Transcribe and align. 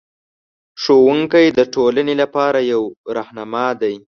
ښوونکی 0.81 1.45
د 1.57 1.59
ټولنې 1.73 2.13
لپاره 2.21 2.59
یو 2.71 2.83
رهنما 3.15 3.67
دی. 3.81 3.95